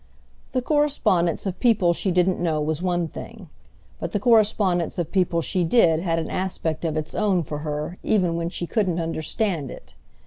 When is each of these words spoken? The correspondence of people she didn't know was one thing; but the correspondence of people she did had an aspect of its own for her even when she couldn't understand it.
The 0.53 0.63
correspondence 0.63 1.45
of 1.45 1.59
people 1.59 1.93
she 1.93 2.09
didn't 2.09 2.39
know 2.39 2.59
was 2.59 2.81
one 2.81 3.07
thing; 3.07 3.49
but 3.99 4.13
the 4.13 4.19
correspondence 4.19 4.97
of 4.97 5.11
people 5.11 5.43
she 5.43 5.63
did 5.63 5.99
had 5.99 6.17
an 6.17 6.27
aspect 6.31 6.83
of 6.83 6.97
its 6.97 7.13
own 7.13 7.43
for 7.43 7.59
her 7.59 7.99
even 8.01 8.35
when 8.35 8.49
she 8.49 8.65
couldn't 8.65 8.99
understand 8.99 9.69
it. 9.69 9.93